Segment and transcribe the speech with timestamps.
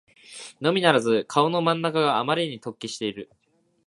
[0.61, 3.29] のみならず顔の真ん中があまりに突起している